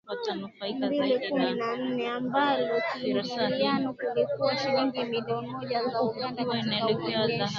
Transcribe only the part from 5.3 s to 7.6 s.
moja za Uganda Katika onesho